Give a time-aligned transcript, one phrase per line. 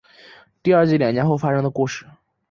[0.63, 2.07] 第二季两年后发生的故事。